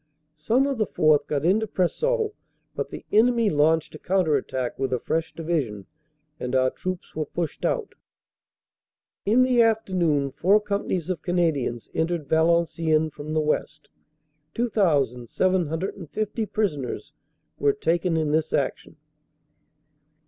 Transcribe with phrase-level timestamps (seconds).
[0.33, 1.27] Some of the 4th.
[1.27, 2.33] got into Preseau,
[2.75, 5.85] but the enemy launched a counter attack with a fresh Division
[6.39, 7.93] and our troops were pushed out.
[9.27, 13.89] "In the afternoon four companies of Canadians entered Valenciennes from the west.
[14.55, 17.13] 2,750 prisoners
[17.59, 18.97] were taken in this action."